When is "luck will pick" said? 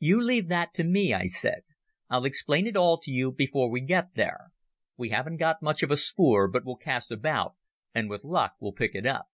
8.24-8.96